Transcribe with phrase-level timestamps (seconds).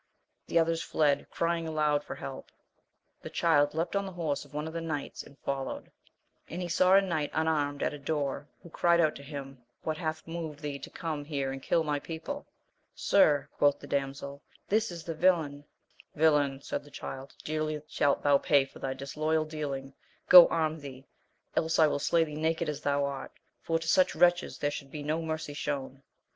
[0.47, 2.49] The others fled, crying aloud for help,
[3.21, 5.91] the Child leapt on the horse of one of the knights and followed,
[6.49, 9.97] and he saw a knight unarmed at a door who cried out to him what
[9.97, 12.47] hath moved thee to come here and kill my people?
[12.95, 15.65] Sir, quoth the damsel, this is the villain?
[16.15, 19.93] Villain, said the Child, dearly shalt thou pay for thy disloyal dealing,
[20.29, 21.05] go arm thee,
[21.55, 24.89] else I will slay thee naked as thou art, for to such wretches there should
[24.89, 26.01] be no mercy shown.